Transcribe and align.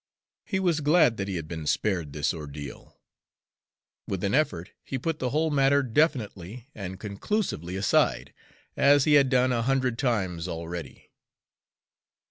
He 0.47 0.59
was 0.59 0.79
glad 0.81 1.17
that 1.17 1.27
he 1.27 1.35
had 1.35 1.47
been 1.47 1.67
spared 1.67 2.11
this 2.11 2.33
ordeal. 2.33 2.99
With 4.07 4.23
an 4.23 4.33
effort 4.33 4.71
he 4.83 4.97
put 4.97 5.19
the 5.19 5.29
whole 5.29 5.51
matter 5.51 5.83
definitely 5.83 6.67
and 6.73 6.99
conclusively 6.99 7.75
aside, 7.75 8.33
as 8.75 9.03
he 9.03 9.13
had 9.13 9.29
done 9.29 9.51
a 9.51 9.61
hundred 9.61 9.99
times 9.99 10.47
already. 10.47 11.11